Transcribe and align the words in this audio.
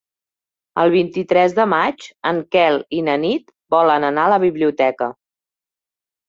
El 0.83 0.87
vint-i-tres 0.93 1.53
de 1.59 1.65
maig 1.73 2.07
en 2.29 2.39
Quel 2.55 2.79
i 3.01 3.03
na 3.11 3.19
Nit 3.27 3.53
volen 3.77 4.07
anar 4.09 4.25
a 4.25 4.33
la 4.35 4.41
biblioteca. 4.47 5.13